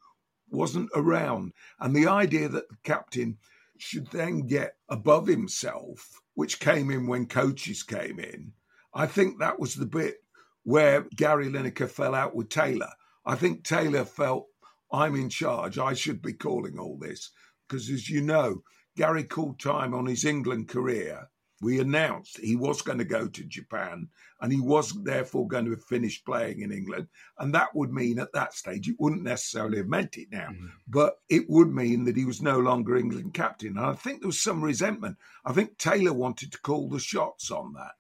[0.50, 1.54] wasn't around.
[1.80, 3.38] And the idea that the captain
[3.78, 8.54] should then get above himself, which came in when coaches came in,
[8.93, 10.17] I think that was the bit
[10.63, 12.91] where Gary Lineker fell out with Taylor.
[13.26, 14.47] I think Taylor felt,
[14.91, 17.32] I'm in charge, I should be calling all this.
[17.67, 18.63] Because as you know,
[18.97, 21.30] Gary called time on his England career
[21.62, 24.10] we announced he was going to go to Japan
[24.41, 27.08] and he wasn't therefore going to finish playing in England.
[27.38, 30.67] And that would mean at that stage, it wouldn't necessarily have meant it now, mm-hmm.
[30.88, 33.77] but it would mean that he was no longer England captain.
[33.77, 35.17] And I think there was some resentment.
[35.45, 37.91] I think Taylor wanted to call the shots on that.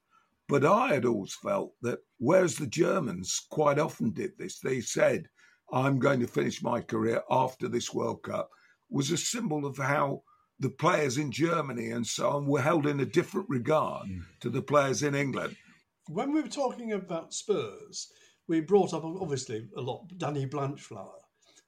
[0.49, 5.29] But I had always felt that whereas the Germans quite often did this, they said,
[5.71, 8.49] I'm going to finish my career after this World Cup,
[8.89, 10.23] was a symbol of how
[10.59, 14.21] the players in Germany and so on were held in a different regard mm.
[14.41, 15.55] to the players in England.
[16.07, 18.11] When we were talking about Spurs,
[18.47, 21.19] we brought up obviously a lot Danny Blanchflower.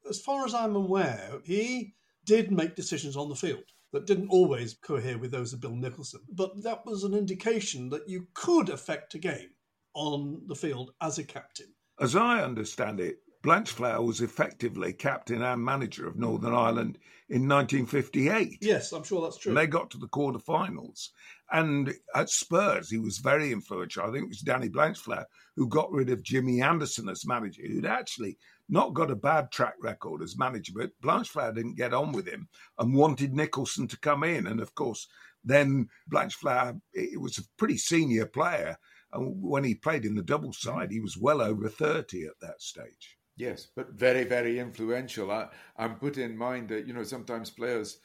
[0.08, 1.94] As far as I'm aware, he
[2.26, 3.64] did make decisions on the field
[3.94, 8.08] that didn't always cohere with those of Bill Nicholson, but that was an indication that
[8.10, 9.52] you could affect a game
[9.94, 11.74] on the field as a captain.
[12.00, 16.98] As I understand it, Blanchflower was effectively captain and manager of Northern Ireland
[17.30, 18.60] in 1958.
[18.62, 19.50] Yes, I'm sure that's true.
[19.50, 21.10] And they got to the quarterfinals.
[21.52, 24.04] And at Spurs, he was very influential.
[24.04, 25.26] I think it was Danny Blanchflower
[25.58, 28.38] who got rid of Jimmy Anderson as manager, who'd actually
[28.70, 32.48] not got a bad track record as manager, but Blanchflower didn't get on with him
[32.80, 34.48] and wanted Nicholson to come in.
[34.48, 35.06] And of course,
[35.44, 38.78] then Blanchflower, it was a pretty senior player.
[39.12, 42.62] And when he played in the double side, he was well over 30 at that
[42.62, 43.18] stage.
[43.36, 45.32] Yes, but very, very influential.
[45.32, 47.98] I, I'm put in mind that, you know, sometimes players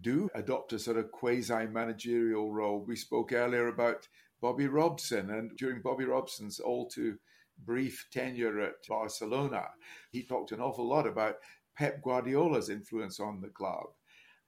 [0.00, 2.84] do adopt a sort of quasi managerial role.
[2.84, 4.08] We spoke earlier about
[4.40, 7.18] Bobby Robson, and during Bobby Robson's all too
[7.64, 9.68] brief tenure at Barcelona,
[10.10, 11.36] he talked an awful lot about
[11.76, 13.86] Pep Guardiola's influence on the club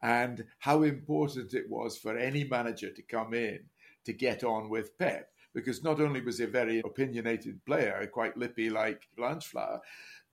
[0.02, 3.60] and how important it was for any manager to come in
[4.04, 5.30] to get on with Pep.
[5.54, 9.80] Because not only was he a very opinionated player, quite lippy like Blanchflower,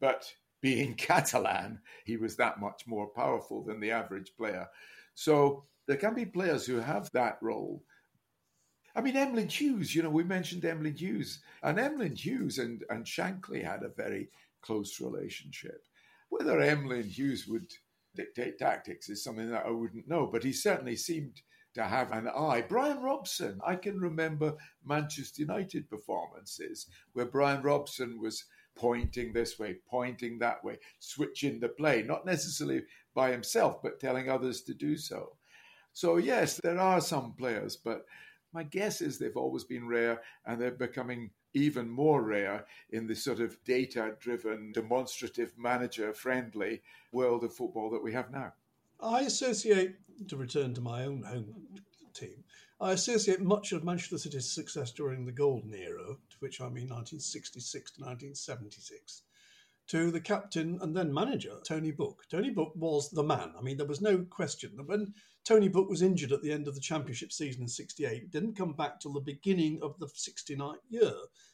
[0.01, 4.67] but being Catalan, he was that much more powerful than the average player.
[5.15, 7.83] So there can be players who have that role.
[8.93, 13.05] I mean, Emlyn Hughes, you know, we mentioned Emlyn Hughes, and Emlyn Hughes and, and
[13.05, 14.29] Shankly had a very
[14.61, 15.85] close relationship.
[16.27, 17.71] Whether Emlyn Hughes would
[18.15, 21.41] dictate tactics is something that I wouldn't know, but he certainly seemed
[21.73, 22.65] to have an eye.
[22.67, 28.43] Brian Robson, I can remember Manchester United performances where Brian Robson was
[28.81, 32.81] pointing this way, pointing that way, switching the play, not necessarily
[33.13, 35.33] by himself, but telling others to do so.
[35.93, 38.05] So, yes, there are some players, but
[38.53, 43.15] my guess is they've always been rare and they're becoming even more rare in the
[43.15, 48.51] sort of data driven, demonstrative, manager friendly world of football that we have now.
[48.99, 49.95] I associate,
[50.27, 51.53] to return to my own home
[52.15, 52.43] team,
[52.81, 56.89] I associate much of Manchester City's success during the golden era, to which I mean
[56.89, 59.21] 1966 to 1976,
[59.89, 62.23] to the captain and then manager, Tony Book.
[62.31, 63.53] Tony Book was the man.
[63.55, 64.75] I mean, there was no question.
[64.77, 65.13] That when
[65.43, 68.73] Tony Book was injured at the end of the championship season in 68, didn't come
[68.73, 71.13] back till the beginning of the 69 year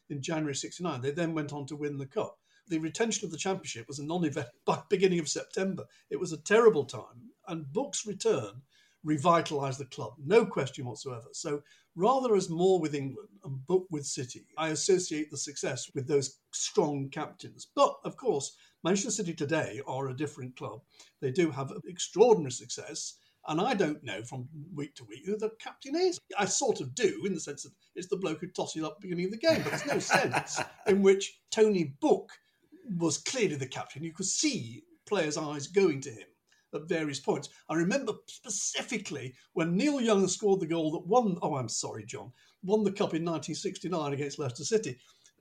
[0.09, 1.01] in January 69.
[1.01, 2.37] They then went on to win the cup.
[2.69, 5.83] The retention of the championship was a non event by beginning of September.
[6.09, 7.33] It was a terrible time.
[7.49, 8.61] And Book's return
[9.07, 11.27] revitalised the club, no question whatsoever.
[11.31, 11.61] So
[11.95, 16.39] rather as Moore with England and Book with City, I associate the success with those
[16.51, 17.67] strong captains.
[17.75, 20.81] But of course, Manchester City today are a different club.
[21.21, 23.17] They do have extraordinary success.
[23.49, 26.19] And I don't know from week to week who the captain is.
[26.37, 28.95] I sort of do, in the sense that it's the bloke who tosses it up
[28.97, 32.29] at the beginning of the game, but there's no sense in which Tony Book
[32.97, 34.03] was clearly the captain.
[34.03, 36.27] You could see players' eyes going to him
[36.73, 37.49] at various points.
[37.69, 42.31] I remember specifically when Neil Young scored the goal that won, oh, I'm sorry, John,
[42.63, 44.97] won the cup in 1969 against Leicester City.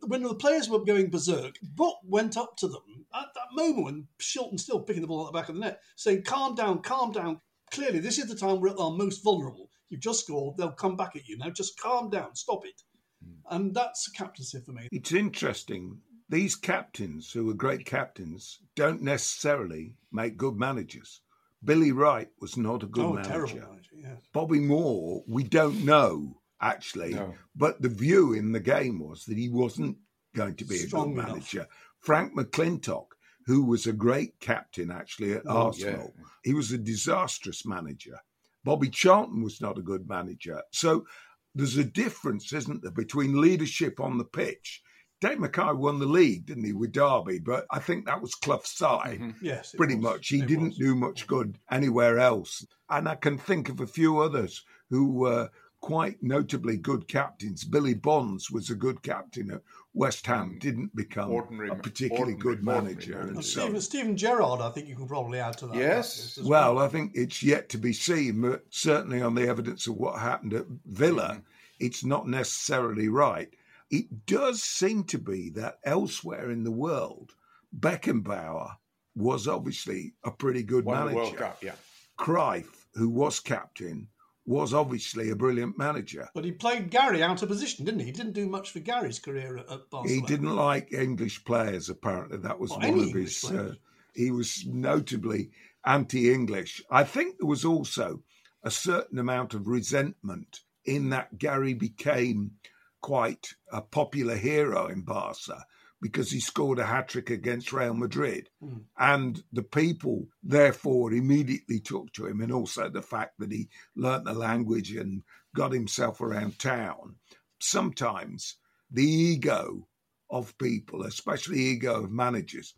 [0.06, 4.06] When the players were going berserk, Book went up to them at that moment when
[4.20, 7.12] Shilton still picking the ball at the back of the net, saying, Calm down, calm
[7.12, 7.40] down.
[7.72, 9.70] Clearly, this is the time we're at our most vulnerable.
[9.88, 11.38] You've just scored, they'll come back at you.
[11.38, 12.82] Now just calm down, stop it.
[13.24, 13.54] Hmm.
[13.56, 14.88] And that's captaincy for me.
[14.92, 15.98] It's interesting.
[16.28, 21.20] These captains, who were great captains, don't necessarily make good managers.
[21.64, 23.30] Billy Wright was not a good oh, manager.
[23.30, 24.22] terrible manager, yes.
[24.32, 27.34] Bobby Moore, we don't know actually, No.
[27.54, 29.96] but the view in the game was that he wasn't
[30.34, 31.28] going to be Strong a good enough.
[31.28, 31.66] manager.
[32.00, 33.06] Frank McLintock,
[33.46, 36.12] who was a great captain actually at Oh, Arsenal,
[36.44, 38.18] he was a disastrous manager.
[38.64, 40.60] Bobby Charlton was not a good manager.
[40.72, 41.06] So
[41.54, 44.82] there's a difference, isn't there, between leadership on the pitch.
[45.20, 47.38] Dave Mackay won the league, didn't he, with Derby?
[47.38, 49.44] But I think that was Clough's side mm-hmm.
[49.44, 50.02] Yes, pretty was.
[50.04, 50.28] much.
[50.28, 50.78] He It didn't was.
[50.78, 51.34] do much mm-hmm.
[51.34, 52.66] good anywhere else.
[52.90, 55.50] And I can think of a few others who were
[55.80, 57.64] quite notably good captains.
[57.64, 59.62] Billy Bonds was a good captain at
[59.94, 60.58] West Ham, mm-hmm.
[60.58, 63.12] didn't become Ordinary- a particularly ordinary- good manager.
[63.12, 63.20] manager.
[63.28, 65.76] And And so, Steven, Steven Gerrard, I think you can probably add to that.
[65.76, 66.18] Yes.
[66.18, 69.86] list as well, I think it's yet to be seen, but certainly on the evidence
[69.86, 71.40] of what happened at Villa,
[71.80, 73.48] it's not necessarily right.
[73.90, 77.34] It does seem to be that elsewhere in the world,
[77.78, 78.76] Beckenbauer
[79.14, 81.16] was obviously a pretty good Won manager.
[81.16, 81.74] World Cup, yeah.
[82.18, 84.08] Cruyff, who was captain,
[84.44, 86.28] was obviously a brilliant manager.
[86.34, 88.06] But he played Gary out of position, didn't he?
[88.06, 90.08] He didn't do much for Gary's career at, at Barcelona.
[90.14, 92.38] He didn't like English players, apparently.
[92.38, 93.50] That was Or one of English his.
[93.50, 93.74] Uh,
[94.14, 95.50] he was notably
[95.84, 96.82] anti English.
[96.90, 98.22] I think there was also
[98.62, 102.52] a certain amount of resentment in that Gary became
[103.00, 105.64] quite a popular hero in Barca
[106.00, 108.50] because he scored a hat trick against Real Madrid.
[108.60, 108.78] Hmm.
[108.98, 114.24] And the people, therefore, immediately took to him, and also the fact that he learnt
[114.24, 115.22] the language and
[115.54, 117.16] got himself around town.
[117.58, 118.56] Sometimes
[118.90, 119.88] the ego
[120.30, 122.74] of people, especially ego of managers,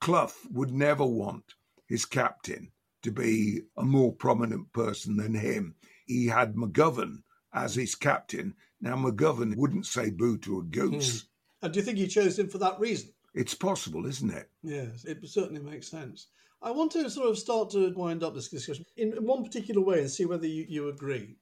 [0.00, 1.54] Clough would never want
[1.86, 5.74] his captain to be a more prominent person than him.
[6.06, 8.54] He had McGovern as his captain.
[8.82, 11.22] Now, McGovern wouldn't say boo to a goose.
[11.22, 11.26] Hmm.
[11.64, 13.10] And do you think he chose him for that reason?
[13.34, 14.50] It's possible, isn't it?
[14.62, 16.26] Yes, it certainly makes sense.
[16.60, 19.80] I want to sort of start to wind up this discussion in in one particular
[19.80, 21.36] way and see whether you, you agree.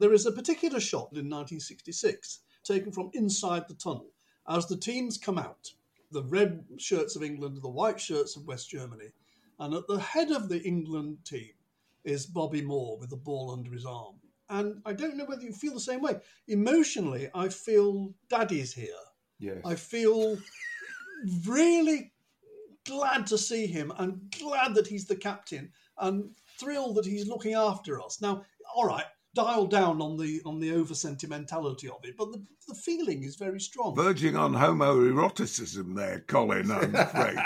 [0.00, 4.10] There is a particular shot in 1966 taken from inside the tunnel
[4.48, 5.70] as the teams come out
[6.14, 9.08] the red shirts of England, the white shirts of West Germany,
[9.58, 11.50] and at the head of the England team
[12.04, 14.14] is Bobby Moore with the ball under his arm.
[14.48, 16.20] And I don't know whether you feel the same way.
[16.48, 18.88] Emotionally, I feel daddy's here.
[19.38, 19.58] Yes.
[19.64, 20.38] I feel
[21.46, 22.12] really
[22.86, 27.54] glad to see him and glad that he's the captain and thrilled that he's looking
[27.54, 28.20] after us.
[28.20, 29.04] Now, all right,
[29.34, 33.36] dial down on the on the over sentimentality of it, but the, the feeling is
[33.36, 33.94] very strong.
[33.94, 37.38] Verging on homoeroticism there, Colin, I'm afraid.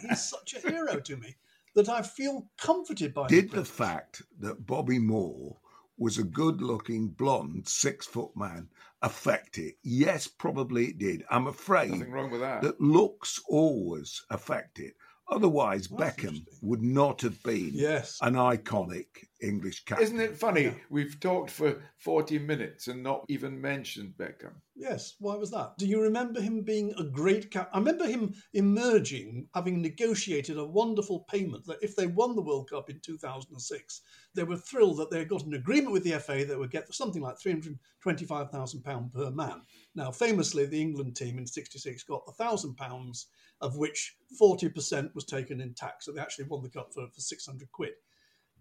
[0.00, 1.36] he's such a hero to me
[1.74, 5.56] that I feel comforted by Did the fact that Bobby Moore
[6.02, 8.68] was a good looking blonde six foot man
[9.02, 9.74] affect it?
[9.82, 11.24] Yes, probably it did.
[11.30, 12.62] I'm afraid Nothing wrong with that.
[12.62, 14.94] that looks always affect it.
[15.28, 18.18] Otherwise, That's Beckham would not have been Yes.
[18.20, 19.06] an iconic
[19.42, 20.06] English captain.
[20.06, 20.64] Isn't it funny?
[20.64, 20.74] Yeah.
[20.88, 24.54] We've talked for 40 minutes and not even mentioned Beckham.
[24.74, 25.76] Yes, why was that?
[25.78, 27.68] Do you remember him being a great cap?
[27.72, 32.70] I remember him emerging, having negotiated a wonderful payment that if they won the World
[32.70, 34.00] Cup in 2006,
[34.34, 36.92] they were thrilled that they had got an agreement with the FA that would get
[36.94, 39.62] something like £325,000 per man.
[39.94, 43.24] Now, famously, the England team in 66 got £1,000,
[43.60, 46.06] of which 40% was taken in tax.
[46.06, 47.92] So they actually won the cup for, for 600 quid.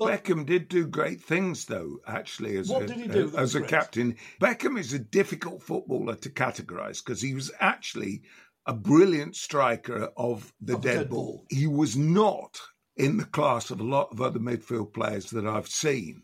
[0.01, 1.99] But Beckham did do great things, though.
[2.07, 7.05] Actually, as a, uh, do as a captain, Beckham is a difficult footballer to categorise
[7.05, 8.23] because he was actually
[8.65, 11.25] a brilliant striker of the of dead, dead ball.
[11.25, 11.45] ball.
[11.51, 12.59] He was not
[12.95, 16.23] in the class of a lot of other midfield players that I've seen.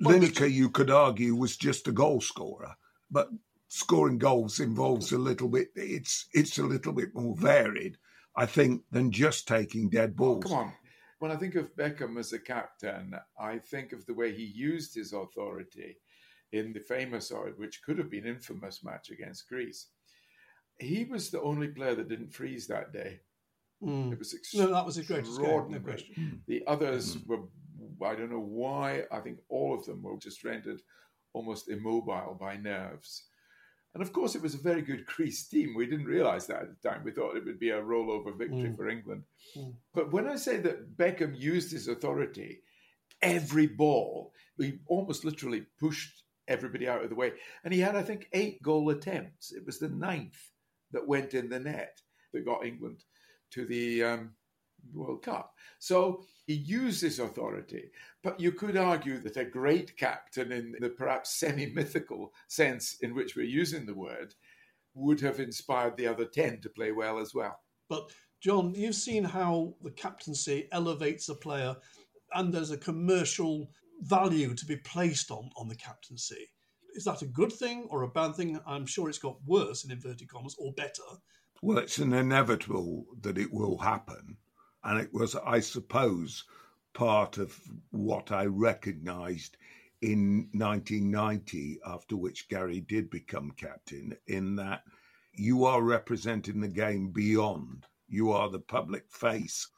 [0.00, 2.76] Well, Lineker, you could argue, was just a goal scorer,
[3.10, 3.28] but
[3.68, 5.68] scoring goals involves a little bit.
[5.74, 7.98] It's it's a little bit more varied,
[8.34, 10.44] I think, than just taking dead oh, balls.
[10.46, 10.72] Oh, come on,
[11.18, 14.94] when I think of Beckham as a captain, I think of the way he used
[14.94, 15.96] his authority
[16.52, 19.88] in the famous, or which could have been infamous match against Greece.
[20.78, 23.20] He was the only player that didn't freeze that day.
[23.82, 24.12] Mm.
[24.12, 24.72] It was extraordinary.
[24.72, 26.42] No, that was a great no question.
[26.46, 27.26] The others mm.
[27.26, 30.80] were, I don't know why, I think all of them were just rendered
[31.32, 33.24] almost immobile by nerves.
[33.94, 35.74] And of course, it was a very good Greece team.
[35.74, 37.02] We didn't realize that at the time.
[37.04, 38.76] We thought it would be a rollover victory mm.
[38.76, 39.24] for England.
[39.56, 39.74] Mm.
[39.94, 42.62] But when I say that Beckham used his authority,
[43.22, 47.32] every ball, he almost literally pushed everybody out of the way.
[47.64, 49.52] And he had, I think, eight goal attempts.
[49.52, 50.50] It was the ninth
[50.92, 52.00] that went in the net
[52.32, 53.04] that got England
[53.52, 54.30] to the um,
[54.92, 55.54] World Cup.
[55.78, 57.90] So he used his authority,
[58.22, 63.14] but you could argue that a great captain, in the perhaps semi mythical sense in
[63.14, 64.34] which we're using the word,
[64.94, 67.60] would have inspired the other 10 to play well as well.
[67.88, 68.10] But,
[68.40, 71.76] John, you've seen how the captaincy elevates a player,
[72.34, 73.70] and there's a commercial
[74.00, 76.48] value to be placed on, on the captaincy.
[76.94, 78.58] Is that a good thing or a bad thing?
[78.66, 81.02] I'm sure it's got worse, in inverted commas, or better.
[81.62, 84.36] Well, it's an inevitable that it will happen.
[84.84, 86.44] And it was, I suppose,
[86.94, 87.58] part of
[87.90, 89.56] what I recognised
[90.00, 94.82] in 1990, after which Gary did become captain, in that
[95.32, 97.86] you are representing the game beyond.
[98.08, 99.68] You are the public face.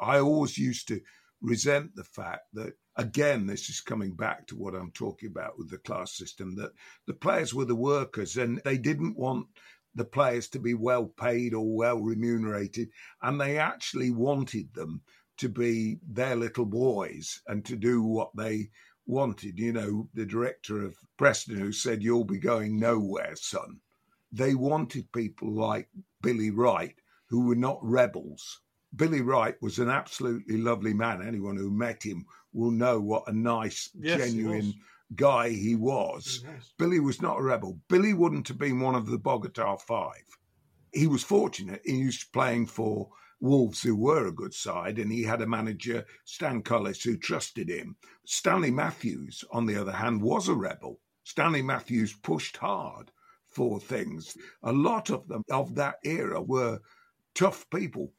[0.00, 1.00] I always used to
[1.40, 5.70] resent the fact that, again, this is coming back to what I'm talking about with
[5.70, 6.72] the class system, that
[7.06, 9.46] the players were the workers and they didn't want
[9.94, 12.88] the players to be well paid or well remunerated,
[13.22, 15.02] and they actually wanted them
[15.38, 18.70] to be their little boys and to do what they
[19.06, 19.58] wanted.
[19.58, 23.80] You know, the director of Preston who said, You'll be going nowhere, son.
[24.32, 25.88] They wanted people like
[26.22, 26.94] Billy Wright,
[27.28, 28.60] who were not rebels.
[28.96, 31.26] Billy Wright was an absolutely lovely man.
[31.26, 34.74] Anyone who met him will know what a nice, yes, genuine
[35.14, 36.42] guy he was.
[36.44, 36.72] Yes.
[36.78, 37.78] Billy was not a rebel.
[37.88, 40.24] Billy wouldn't have been one of the Bogota Five.
[40.92, 41.82] He was fortunate.
[41.84, 46.04] He was playing for Wolves, who were a good side, and he had a manager,
[46.24, 47.96] Stan Cullis, who trusted him.
[48.24, 51.00] Stanley Matthews, on the other hand, was a rebel.
[51.24, 53.10] Stanley Matthews pushed hard
[53.46, 54.36] for things.
[54.62, 56.80] A lot of them of that era were
[57.34, 58.12] tough people.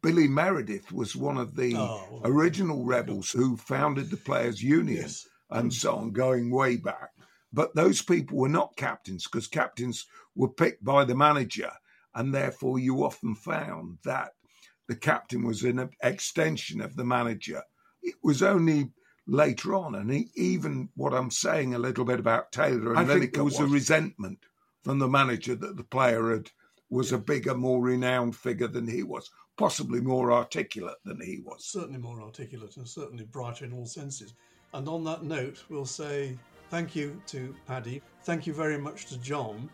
[0.00, 5.02] Billy Meredith was one of the oh, original rebels who founded the Players Union.
[5.02, 7.10] Yes and so on, going way back.
[7.52, 11.70] But those people were not captains because captains were picked by the manager,
[12.14, 14.32] and therefore you often found that
[14.88, 17.62] the captain was an extension of the manager.
[18.02, 18.90] It was only
[19.26, 23.44] later on, and he, even what I'm saying a little bit about Taylor and Lineker
[23.44, 24.38] was, was, a resentment
[24.82, 26.50] from the manager that the player had
[26.90, 31.64] was a bigger, more renowned figure than he was, possibly more articulate than he was.
[31.64, 34.34] Certainly more articulate and certainly brighter in all senses.
[34.72, 36.38] And on that note, we'll say
[36.70, 39.68] thank you to Paddy, thank you very much to John,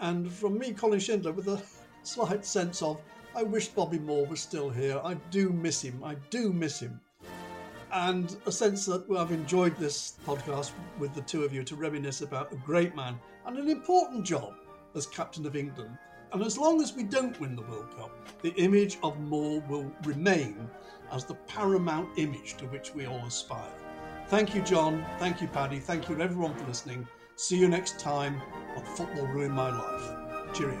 [0.00, 1.62] and from me, Colin Shindler, with a
[2.02, 3.00] slight sense of
[3.34, 5.00] I wish Bobby Moore was still here.
[5.04, 6.02] I do miss him.
[6.02, 7.00] I do miss him.
[7.92, 11.76] And a sense that well, I've enjoyed this podcast with the two of you to
[11.76, 14.54] reminisce about a great man and an important job
[14.94, 15.96] as captain of England.
[16.32, 18.10] And as long as we don't win the World Cup,
[18.42, 20.68] the image of Moore will remain
[21.10, 23.87] as the paramount image to which we all aspire.
[24.28, 25.06] Thank you, John.
[25.18, 25.78] Thank you, Paddy.
[25.78, 27.08] Thank you, everyone, for listening.
[27.36, 28.42] See you next time
[28.76, 30.52] on Football Ruined My Life.
[30.52, 30.78] Cheerio.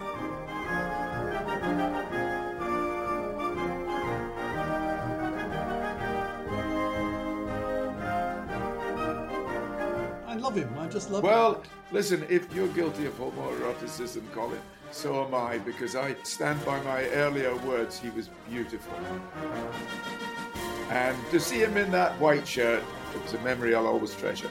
[10.26, 10.78] I love him.
[10.78, 11.60] I just love well, him.
[11.60, 16.82] Well, listen, if you're guilty of homoeroticism, Colin, so am I, because I stand by
[16.82, 17.98] my earlier words.
[17.98, 18.98] He was beautiful.
[20.90, 22.82] And to see him in that white shirt
[23.14, 24.50] It was a memory I'll always treasure.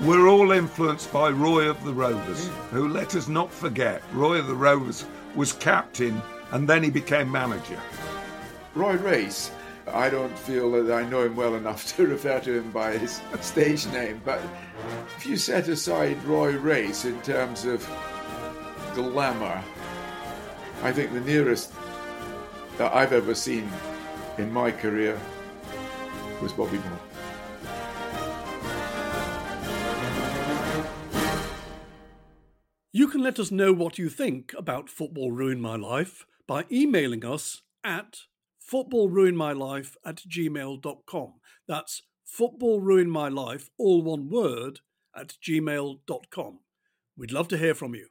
[0.00, 2.76] We're all influenced by Roy of the Rovers, hmm.
[2.76, 6.22] who let us not forget Roy of the Rovers was captain
[6.52, 7.80] and then he became manager.
[8.74, 9.50] Roy Race,
[9.86, 13.20] I don't feel that I know him well enough to refer to him by his
[13.40, 14.40] stage name, but
[15.16, 17.84] if you set aside Roy Race in terms of
[18.94, 19.62] glamour,
[20.82, 21.72] I think the nearest
[22.78, 23.68] that I've ever seen
[24.38, 25.18] in my career
[26.42, 27.00] was Bobby Moore.
[32.92, 37.24] You can let us know what you think about Football Ruined My Life by emailing
[37.24, 38.20] us at
[38.72, 41.34] footballruinmylife at gmail.com.
[41.68, 44.80] That's footballruinmylife, all one word,
[45.14, 46.60] at gmail.com.
[47.16, 48.08] We'd love to hear from you.